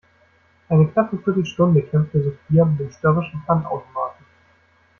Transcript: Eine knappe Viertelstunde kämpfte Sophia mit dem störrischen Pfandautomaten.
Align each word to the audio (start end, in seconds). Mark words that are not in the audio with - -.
Eine 0.67 0.87
knappe 0.87 1.19
Viertelstunde 1.19 1.83
kämpfte 1.83 2.23
Sophia 2.23 2.65
mit 2.65 2.79
dem 2.79 2.89
störrischen 2.91 3.43
Pfandautomaten. 3.45 4.25